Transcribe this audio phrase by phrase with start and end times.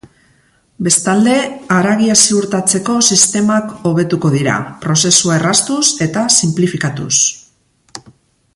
[0.85, 1.35] Bestalde,
[1.75, 7.13] haragia ziurtatzeko sistemak hobetuko dira, prozesua erraztuz eta sinplifikatuz.